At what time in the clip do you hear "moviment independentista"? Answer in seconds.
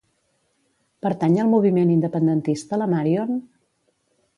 1.53-2.85